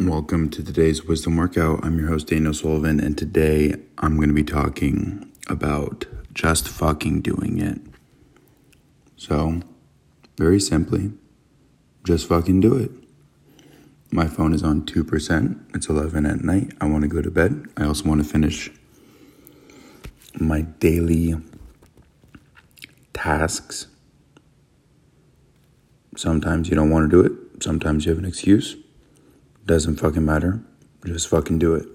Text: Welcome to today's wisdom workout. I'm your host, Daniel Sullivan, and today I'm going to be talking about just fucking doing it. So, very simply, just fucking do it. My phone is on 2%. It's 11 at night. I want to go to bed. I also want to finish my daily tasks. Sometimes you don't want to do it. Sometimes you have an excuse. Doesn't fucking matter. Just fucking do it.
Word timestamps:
Welcome 0.00 0.48
to 0.50 0.64
today's 0.64 1.04
wisdom 1.04 1.36
workout. 1.36 1.84
I'm 1.84 1.98
your 1.98 2.08
host, 2.08 2.28
Daniel 2.28 2.54
Sullivan, 2.54 2.98
and 2.98 3.16
today 3.16 3.74
I'm 3.98 4.16
going 4.16 4.30
to 4.30 4.34
be 4.34 4.42
talking 4.42 5.30
about 5.48 6.06
just 6.32 6.66
fucking 6.66 7.20
doing 7.20 7.60
it. 7.60 7.78
So, 9.16 9.60
very 10.38 10.58
simply, 10.58 11.12
just 12.04 12.26
fucking 12.26 12.60
do 12.60 12.74
it. 12.76 12.90
My 14.10 14.26
phone 14.26 14.54
is 14.54 14.62
on 14.62 14.82
2%. 14.86 15.76
It's 15.76 15.88
11 15.88 16.26
at 16.26 16.42
night. 16.42 16.72
I 16.80 16.86
want 16.86 17.02
to 17.02 17.08
go 17.08 17.20
to 17.20 17.30
bed. 17.30 17.66
I 17.76 17.84
also 17.84 18.08
want 18.08 18.24
to 18.24 18.28
finish 18.28 18.70
my 20.40 20.62
daily 20.62 21.36
tasks. 23.12 23.88
Sometimes 26.16 26.70
you 26.70 26.74
don't 26.74 26.90
want 26.90 27.08
to 27.08 27.22
do 27.22 27.24
it. 27.24 27.62
Sometimes 27.62 28.06
you 28.06 28.10
have 28.10 28.18
an 28.18 28.24
excuse. 28.24 28.76
Doesn't 29.64 29.96
fucking 29.96 30.24
matter. 30.24 30.60
Just 31.04 31.28
fucking 31.28 31.58
do 31.58 31.74
it. 31.74 31.86